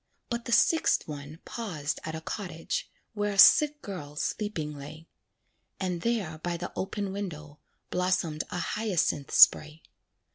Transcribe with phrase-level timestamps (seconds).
[0.31, 5.05] But the sixth one paused at a cottage, Where a sick girl sleeping lay;
[5.79, 7.59] And there by the open window,
[7.91, 9.83] Blossomed a hyacinth spray.